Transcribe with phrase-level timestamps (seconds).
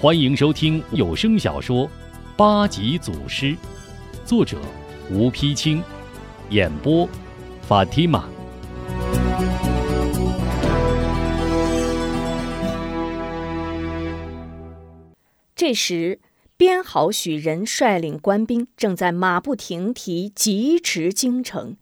[0.00, 1.86] 欢迎收听有声小说
[2.36, 3.46] 《八级祖师》，
[4.24, 4.60] 作者
[5.10, 5.82] 吴丕清，
[6.50, 7.08] 演播
[7.62, 8.28] 法蒂玛。
[15.54, 16.20] 这时，
[16.56, 21.76] 边豪、许仁率领官兵正在马不停蹄疾驰京城。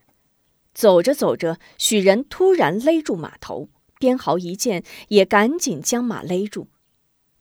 [0.73, 3.69] 走着走着，许仁突然勒住马头，
[3.99, 6.69] 边豪一见，也赶紧将马勒住。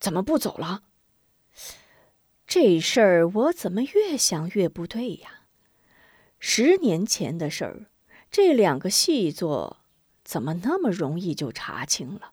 [0.01, 0.81] 怎么不走了？
[2.47, 5.43] 这事儿我怎么越想越不对呀？
[6.39, 7.85] 十年前的事儿，
[8.31, 9.77] 这两个细作
[10.23, 12.31] 怎么那么容易就查清了？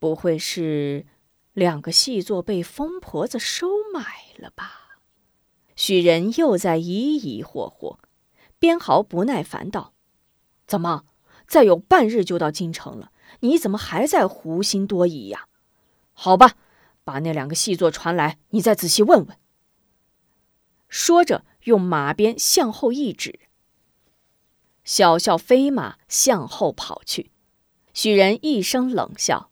[0.00, 1.06] 不会是
[1.52, 4.02] 两个细作被疯婆子收买
[4.36, 4.98] 了吧？
[5.76, 7.98] 许仁又在疑疑惑惑。
[8.58, 9.94] 边豪不耐烦道
[10.66, 11.04] ：“怎么，
[11.46, 15.46] 再有半日就到京城了，你怎么还在狐心多疑呀？
[16.12, 16.56] 好吧。”
[17.04, 19.36] 把那两个细作传来，你再仔细问问。
[20.88, 23.40] 说着，用马鞭向后一指，
[24.84, 27.30] 小校飞马向后跑去。
[27.92, 29.50] 许仁一声冷笑：“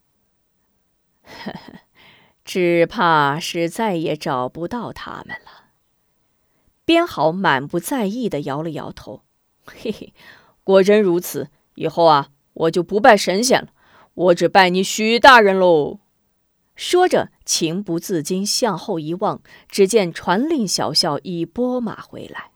[1.23, 1.61] 呵呵，
[2.45, 5.71] 只怕是再也找不到他们了。”
[6.85, 9.23] 边豪满不在意的摇了摇头
[9.65, 10.15] ：“嘿嘿，
[10.65, 11.51] 果真如此。
[11.77, 13.69] 以后啊，我就不拜神仙了，
[14.15, 16.01] 我只拜你许大人喽。”
[16.75, 22.51] 说着，情不自禁向后一望，只见传令小校已拨马回来。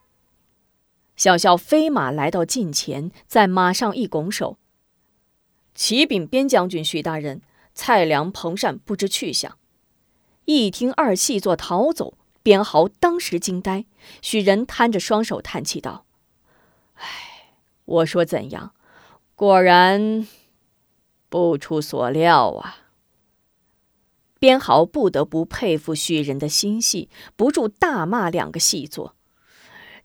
[1.17, 4.59] 小校飞马来到近前，在马上一拱手
[5.75, 7.43] ：“启禀边将军许大人，
[7.75, 9.59] 蔡良、彭善不知去向。”
[10.47, 13.85] 一听二细作逃走，边豪当时惊呆。
[14.23, 16.07] 许仁摊着双手叹气道
[16.95, 17.53] ：“唉，
[17.85, 18.73] 我说怎样？
[19.35, 20.27] 果然
[21.29, 22.79] 不出所料啊。”
[24.47, 29.17] 边豪不得不佩服许仁的心细，不住大骂两个细作：“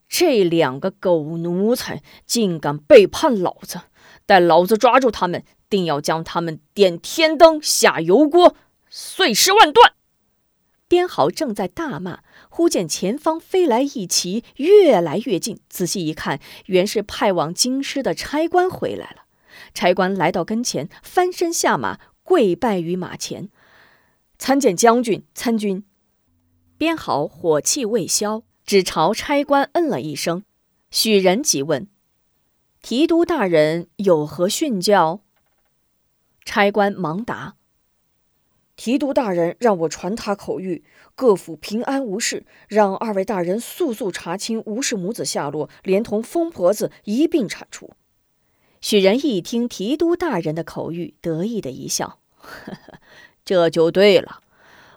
[0.09, 3.81] 这两个狗奴才竟敢背叛老子！
[4.25, 8.55] 待老子抓住他们，定要将他们点天灯下油锅，
[8.89, 9.93] 碎尸万段！”
[10.89, 15.59] 边豪正在大骂，忽见前方飞来一骑，越来越近。
[15.69, 19.25] 仔细一看，原是派往京师的差官回来了。
[19.75, 23.49] 差官来到跟前，翻身下马，跪拜于马前。
[24.41, 25.85] 参见将军、参军。
[26.75, 30.43] 边豪火气未消，只朝差官嗯了一声。
[30.89, 31.87] 许仁急问
[32.81, 35.21] ：“提督大人有何训教？”
[36.43, 37.53] 差官忙答
[38.75, 40.81] ：“提督大人让我传他口谕，
[41.13, 47.91] 各府平安无事，让二位大人速速查清吴氏母子下落，连同疯婆子一并铲除。”
[48.81, 52.97] 许仁一听提督大人的口谕，得意的一笑：“呵呵。”
[53.43, 54.41] 这就对了，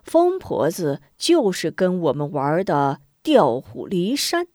[0.03, 4.47] 疯婆子就是跟我们玩的调虎离山。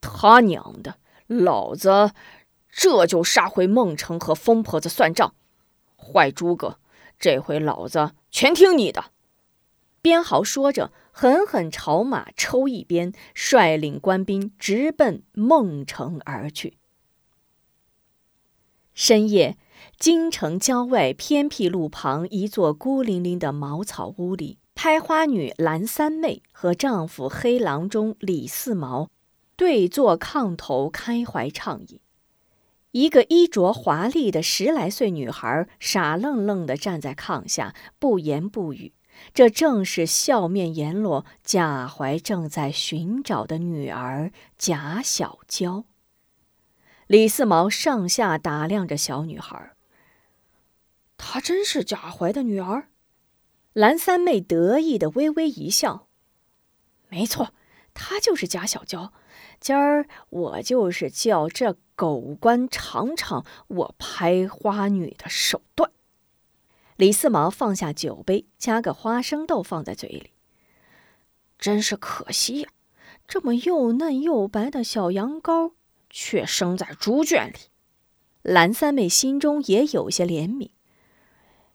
[0.00, 2.12] 他娘的，老子
[2.70, 5.34] 这就杀回孟城和疯婆子算账。
[5.96, 6.78] 坏诸葛，
[7.18, 9.06] 这回老子全听你的！
[10.02, 16.76] 边豪说着，狠狠朝马抽一鞭，率领官兵直奔孟城而去。
[18.94, 19.56] 深夜。
[19.98, 29.08] 京城郊外偏僻路旁，一座孤零零的茅草屋里，拍花女蓝三妹和丈夫黑郎中李四毛
[29.56, 32.00] 对坐炕头，开怀畅饮。
[32.92, 38.92] 一个衣着华丽的十来岁女孩傻愣愣地站在炕下，不言不语。
[39.32, 45.84] 这正是笑面阎罗贾怀正在寻找的女儿贾小娇。
[47.06, 49.74] 李四毛上下打量着小女孩。
[51.16, 52.88] 她真是贾怀的女儿，
[53.72, 56.08] 蓝三妹得意的微微一笑。
[57.08, 57.54] 没错，
[57.94, 59.12] 她就是贾小娇。
[59.60, 65.92] 今儿我就是叫这狗官尝尝我拍花女的手段。
[66.96, 70.32] 李四毛放下酒杯，夹个花生豆放在嘴里。
[71.58, 72.68] 真是可惜呀，
[73.28, 75.72] 这么又嫩又白的小羊羔，
[76.18, 77.58] 却生在猪圈里。
[78.40, 80.70] 蓝三妹心中也有些怜悯。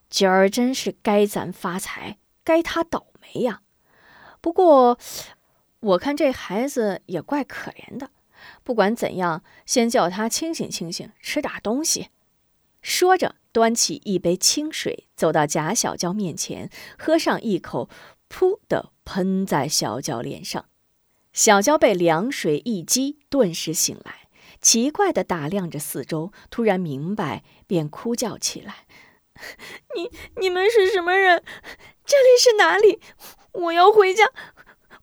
[0.09, 3.61] 今儿真是该咱发财，该他倒霉呀。
[4.41, 4.97] 不过，
[5.79, 8.09] 我看这孩子也怪可怜的。
[8.63, 12.09] 不管怎样，先叫他清醒清醒，吃点东西。
[12.81, 17.87] 说着，端起一杯清水，走到贾小娇面前，喝上一口，
[18.27, 20.65] 噗的喷在小娇脸上。
[21.31, 24.20] 小娇被凉水一激，顿时醒来，
[24.61, 28.85] 奇怪的打量着四周，突然明白，便哭叫起来。
[29.95, 31.43] 你你们是什么人？
[32.05, 33.01] 这里是哪里？
[33.53, 34.25] 我要回家，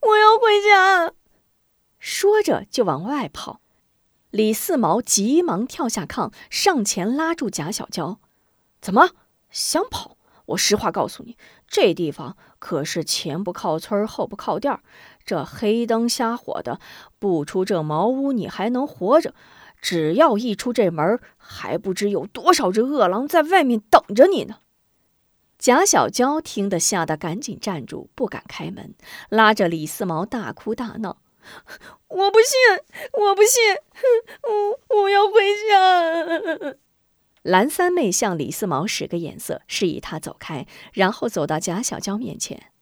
[0.00, 1.12] 我要回家！
[1.98, 3.60] 说着就往外跑。
[4.30, 8.20] 李四毛急忙跳下炕，上前拉住贾小娇
[8.80, 9.10] ：“怎么
[9.50, 10.16] 想跑？
[10.46, 14.78] 我实话告诉你，这地方可是前不靠村后不靠店
[15.28, 16.80] 这黑灯瞎火的，
[17.18, 19.34] 不出这茅屋你还能活着。
[19.82, 24.60] 只要一出这门，还不知有多少只恶狼在外面等着你呢。”
[25.58, 28.94] 贾小娇听得，吓得赶紧站住，不敢开门，
[29.28, 31.18] 拉着李四毛大哭大闹
[32.08, 32.56] ：“我不信，
[33.12, 33.76] 我不信，
[34.88, 35.34] 我我要回
[35.68, 36.76] 家！”
[37.42, 42.72] 蓝三妹向李四毛使个眼色，示意他走开，然后走到贾小娇面前：“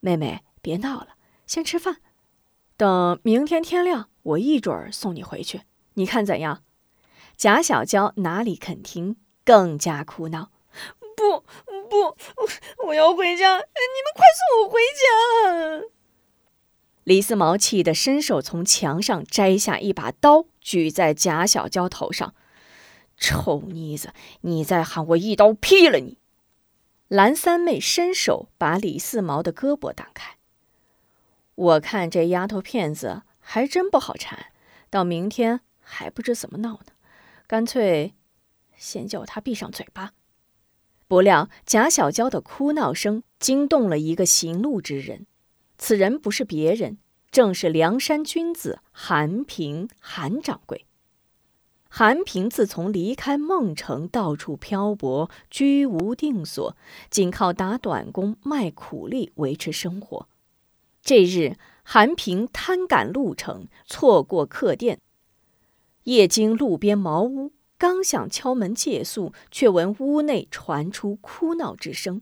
[0.00, 1.08] 妹妹，别闹了，
[1.48, 1.96] 先吃饭，
[2.76, 5.62] 等明天天亮，我一准儿送你回去，
[5.94, 6.62] 你看怎样？”
[7.36, 10.50] 贾小娇哪里肯听，更加哭闹。
[11.16, 11.40] 不
[11.88, 12.16] 不，
[12.86, 13.56] 我要回家！
[13.56, 13.62] 你
[14.04, 14.80] 们快送我回
[15.82, 15.88] 家！
[17.02, 22.34] 李四毛气得伸手从墙上摘下一把刀，举在贾小娇头上
[23.16, 24.12] ：“臭妮子，
[24.42, 26.18] 你再喊我一刀劈了你！”
[27.08, 30.37] 蓝三妹伸手把李四毛的胳膊挡开。
[31.58, 34.52] 我看这丫头片子还真不好缠，
[34.90, 36.92] 到明天还不知怎么闹呢。
[37.48, 38.14] 干脆
[38.76, 40.12] 先叫她闭上嘴巴。
[41.08, 45.26] 不料贾小娇的哭闹声惊动了一个行路之人，
[45.76, 46.98] 此人不是别人，
[47.32, 50.86] 正是梁山君子韩平韩掌柜。
[51.88, 56.76] 韩平自从离开孟城，到处漂泊，居无定所，
[57.10, 60.28] 仅靠打短工、卖苦力维持生活。
[61.08, 65.00] 这日，韩平贪赶路程，错过客店，
[66.02, 67.52] 夜经路边茅屋。
[67.78, 72.20] 刚想敲门借宿，却闻屋内传出哭闹之声。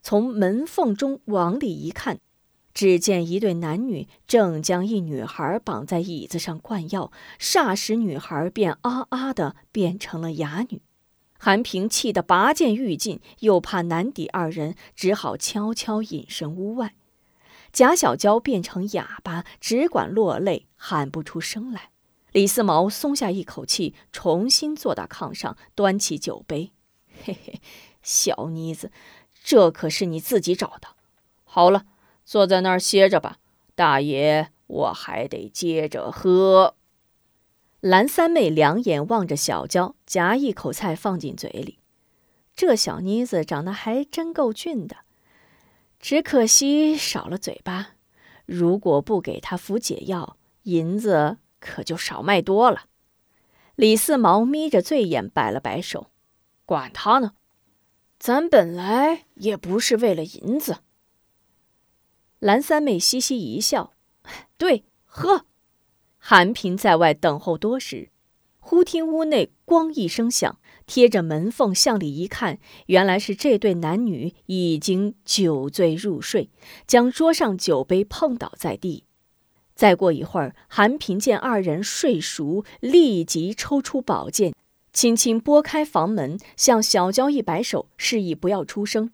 [0.00, 2.18] 从门缝中往里一看，
[2.72, 10.80] 只见一对男女正将一女孩绑在椅子上灌药，霎时女孩便啊啊的变成了哑女。
[11.38, 16.94] 韩平气得拔剑欲进，又怕难抵二人，只好悄悄隐身屋外。
[17.74, 21.90] 贾小娇变成哑巴，只管落泪，喊不出声来。
[22.30, 26.70] 李四毛松下一口气，重新坐到炕上，端起酒杯
[27.24, 27.60] ：“嘿嘿，
[28.00, 28.92] 小妮子，
[29.42, 30.90] 这可是你自己找的。
[31.42, 31.84] 好了，
[32.24, 33.38] 坐在那儿歇着吧，
[33.74, 36.76] 大爷我还得接着喝。”
[37.82, 41.80] 蓝三妹两眼望着小娇，夹一口菜放进嘴里。
[42.54, 44.98] 这小妮子长得还真够俊的，
[46.04, 47.94] 只可惜少了嘴巴。
[48.44, 51.38] 如果不给他服解药，银子……
[51.58, 52.88] 可就少卖多了。
[53.74, 56.10] 李四毛眯着醉眼，摆了摆手
[56.66, 57.32] ：“管他呢，
[58.18, 60.80] 咱本来也不是为了银子。”
[62.38, 63.94] 蓝三妹嘻嘻一笑
[64.58, 65.46] ：“对，喝。”
[66.20, 68.10] 韩平在外等候多时，
[68.60, 76.50] 忽听屋内“咣”一声响，贴着门缝向里一看，原来是这对男女已经酒醉入睡，
[76.86, 79.04] 将桌上酒杯碰倒在地。
[79.74, 84.54] 再过一会儿，韩平见二人睡熟，立即抽出宝剑，
[84.92, 89.10] 轻轻拨开房门，向小娇一摆手，示意不要出声。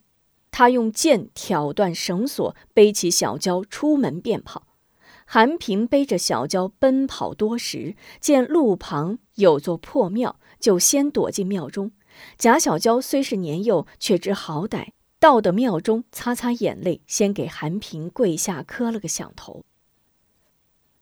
[0.50, 4.66] 他用剑挑断绳索，背起小娇出门便跑。
[5.24, 11.90] 韩平背着小娇奔跑多时，见路旁有座破庙，就先躲进庙中。
[12.36, 14.88] 贾小娇虽是年幼，却知好歹，
[15.18, 19.64] 到的庙中，擦擦眼泪，先给韩平跪下磕了个响头。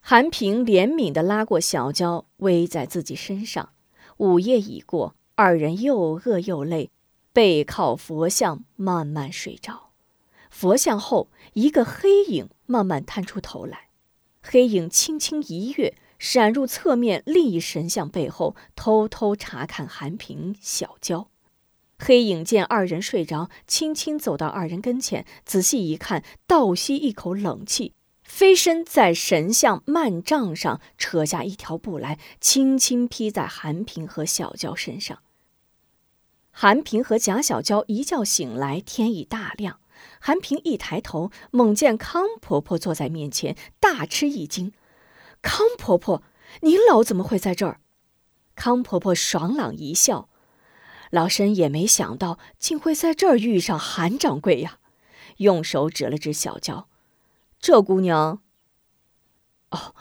[0.01, 3.71] 韩平怜悯地拉过小娇，偎在自己身上。
[4.19, 6.91] 午夜已过，二人又饿又累，
[7.33, 9.91] 背靠佛像慢慢睡着。
[10.51, 13.89] 佛像后，一个黑影慢慢探出头来，
[14.43, 21.29] 黑影轻轻一跃，闪入侧面另一神像背后，偷偷查看韩平、小娇。
[21.99, 27.95] 黑影见二人睡着，轻轻走到二人跟前，仔细一看，倒吸一口冷气。
[28.23, 35.21] 飞身在神像幔帐上扯下一条布来，轻轻披在韩平和小娇身上。
[36.51, 39.81] 韩平和贾小娇一觉醒来，天已大亮。
[40.21, 44.73] 韩平一抬头，猛见康婆婆坐在面前，大吃一惊
[45.43, 46.23] ：“康婆婆，
[46.63, 47.81] 您老怎么会在这儿？”
[48.55, 50.29] 康婆婆爽朗一笑
[51.11, 54.79] ：“老身也没想到，竟会在这儿遇上韩掌柜呀。”
[55.39, 56.89] 用手指了指小娇。
[57.61, 58.43] 这姑娘，
[59.71, 59.95] 哦，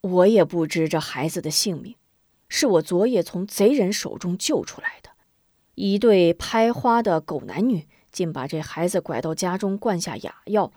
[0.00, 1.96] 我也不知这孩子的姓名，
[2.48, 5.10] 是我昨夜从贼人手中救出来的。
[5.74, 10.72] 一对拍花的狗男女，竟把这孩子拐到家中灌下哑药，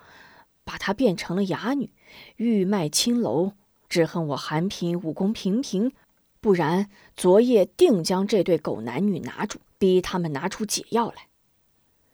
[0.64, 1.94] 把她变成了哑女，
[2.38, 3.52] 欲卖青楼。
[3.90, 5.92] 只恨我韩平武功平平，
[6.40, 11.28] 不然昨夜定将这对狗男女拿住，逼他们拿出解药来。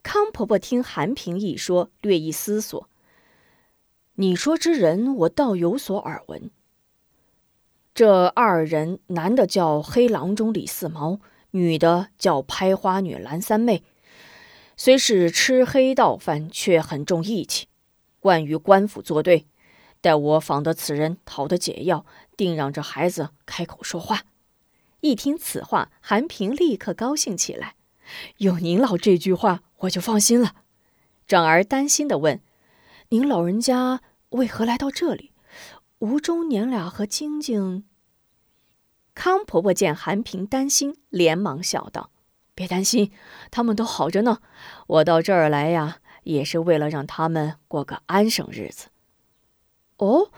[0.01, 2.89] 康婆婆听韩平一说，略一思索。
[4.15, 6.51] 你说之人，我倒有所耳闻。
[7.95, 11.19] 这二人，男的叫黑郎中李四毛，
[11.51, 13.83] 女的叫拍花女蓝三妹。
[14.75, 17.67] 虽是吃黑道饭，却很重义气，
[18.19, 19.45] 惯与官府作对。
[20.03, 22.05] 待我访得此人，讨得解药，
[22.35, 24.23] 定让这孩子开口说话。
[24.99, 27.75] 一听此话，韩平立刻高兴起来。
[28.35, 30.55] 有您老这句话，我就放心了。
[31.25, 32.41] 转而担心地问
[33.09, 35.31] ：“您老人家为何来到这里？
[35.99, 37.85] 吴中娘俩和晶晶？”
[39.15, 42.11] 康婆婆见韩平担心，连忙笑道
[42.53, 43.13] ：“别担心，
[43.49, 44.39] 他们都好着呢。
[44.87, 48.87] 我到这儿来呀，也是为了让他们过个安生日子。”
[50.03, 50.31] 哦，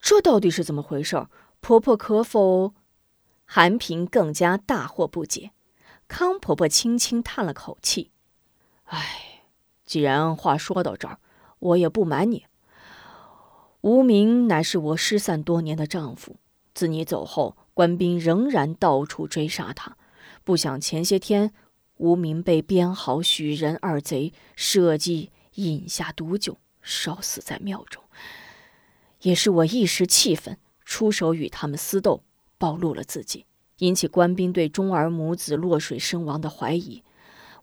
[0.00, 1.26] 这到底是怎么回事？
[1.60, 2.74] 婆婆可否？
[3.46, 5.52] 韩平更加大惑不解。
[6.06, 8.10] 康婆婆轻轻叹了口气
[8.84, 9.44] ：“哎，
[9.84, 11.18] 既然话说到这儿，
[11.58, 12.44] 我也不瞒你，
[13.80, 16.36] 无名乃是我失散多年的丈夫。
[16.74, 19.96] 自你走后，官兵仍然到处追杀他。
[20.44, 21.52] 不想前些天，
[21.96, 28.02] 无名被编好许仁二贼设计饮下毒酒，烧死在庙中。”
[29.22, 32.22] 也是我一时气愤，出手与他们私斗，
[32.56, 33.46] 暴露了自己，
[33.78, 37.02] 引起官兵对钟儿母子落水身亡的怀疑。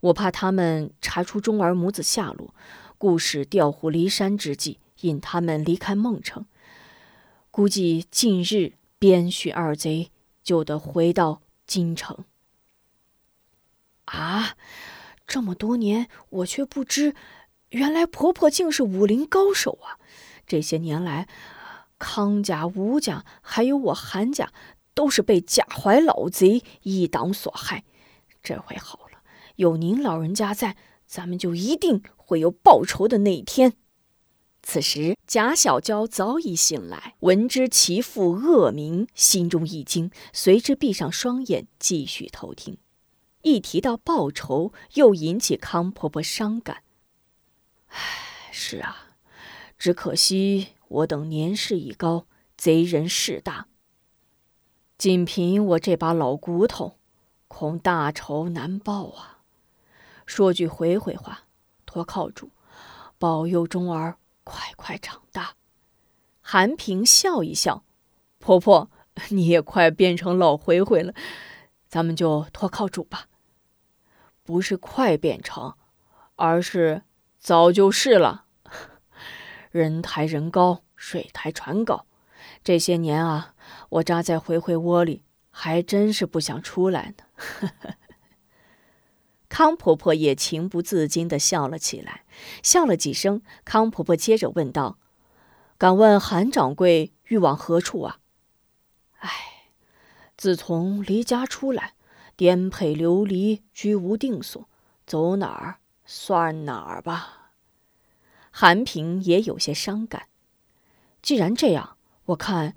[0.01, 2.53] 我怕他们查出钟儿母子下落，
[2.97, 6.45] 故使调虎离山之计，引他们离开孟城。
[7.49, 10.11] 估计近日边许二贼
[10.43, 12.25] 就得回到京城。
[14.05, 14.57] 啊，
[15.25, 17.15] 这么多年我却不知，
[17.69, 19.97] 原来婆婆竟是武林高手啊！
[20.47, 21.27] 这些年来，
[21.97, 24.51] 康家、吴家，还有我韩家，
[24.93, 27.83] 都是被贾怀老贼一党所害。
[28.43, 29.19] 这回好了，
[29.55, 33.73] 有您老人家在，咱们就一定会有报仇的那一天。
[34.61, 42.77] 此时，贾小娇早已醒来，闻知其父恶名，心中一惊，随之闭上双眼，继续偷听。
[43.43, 46.81] 一提到报仇，又引起康婆婆伤感。
[47.89, 49.04] 唉，是啊。
[49.77, 52.25] 只可惜我等年事已高，
[52.57, 53.67] 贼人势大。
[54.97, 56.97] 仅凭我这把老骨头，
[57.47, 59.43] 恐大仇难报啊！
[60.25, 61.47] 说句回回话，
[61.85, 62.51] 托靠主，
[63.19, 65.55] 保佑钟儿快快长大。
[66.41, 67.83] 韩平笑一笑
[68.39, 68.89] ：“婆婆，
[69.29, 71.13] 你也快变成老回回了，
[71.87, 73.27] 咱们就托靠主吧。
[74.43, 75.75] 不是快变成，
[76.35, 77.03] 而是
[77.37, 78.44] 早就是了。”
[79.75, 82.05] 人抬人高，水抬船高。
[82.63, 83.55] 这些年啊，
[83.89, 87.25] 我扎在回回窝里，还真是不想出来呢。
[89.49, 92.23] 康婆婆也情不自禁地笑了起来，
[92.63, 93.41] 笑了几声。
[93.65, 94.97] 康婆婆接着问道
[95.77, 98.19] ：“敢问韩掌柜欲往何处啊
[99.19, 99.29] ？”“哎，
[100.37, 101.95] 自从离家出来，
[102.37, 104.69] 颠沛流离，居无定所，
[105.05, 107.41] 走哪儿算哪儿吧。”
[108.57, 110.27] 韩平也有些伤感。
[111.21, 111.97] 既然这样，
[112.27, 112.73] 我看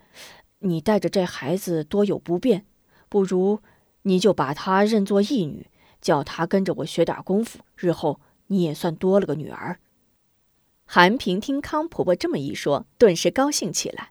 [0.58, 2.66] 你带着这孩子多有不便，
[3.08, 3.62] 不如
[4.02, 5.68] 你就把她认作义女，
[6.00, 9.78] 叫她跟着我学点功夫，日后你也算多了个女儿。
[10.85, 14.11] 韩平听康婆婆这么一说，顿时高兴起来。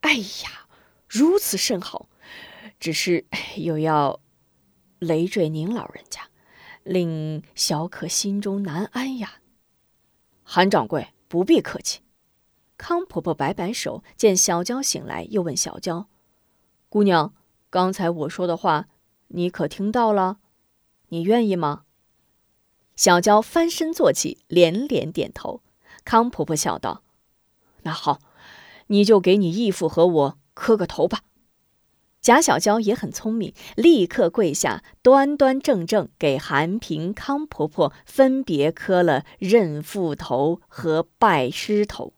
[0.00, 0.68] 哎呀，
[1.08, 2.10] 如此甚好，
[2.78, 3.24] 只是
[3.56, 4.20] 又要
[4.98, 6.28] 累赘您老人家，
[6.82, 9.39] 令小可心中难安呀。
[10.52, 12.00] 韩掌柜不必客气，
[12.76, 16.08] 康婆婆摆摆手，见小娇醒来，又问小娇
[16.90, 17.32] ：“姑娘，
[17.70, 18.88] 刚才我说的话，
[19.28, 20.38] 你可听到了？
[21.10, 21.84] 你愿意吗？”
[22.96, 25.62] 小娇翻身坐起，连连点头。
[26.04, 27.04] 康婆婆笑道
[27.82, 28.18] ：“那好，
[28.88, 31.22] 你就给你义父和我磕个头吧。”
[32.20, 42.12] 贾小娇也很聪明，立刻跪下，端端正正给韩平、康婆婆分别磕了认父头和拜师头。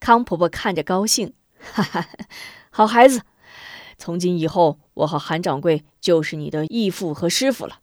[0.00, 2.06] 康婆婆看着高兴，哈哈，
[2.68, 3.22] 好孩子，
[3.96, 7.78] 从今以后，我和韩掌柜就是你的义父和师傅了。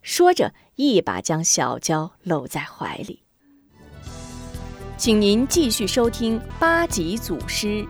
[0.00, 3.24] 说着，一把将小娇搂在怀里。
[4.96, 7.86] 请您继续收听八级祖师。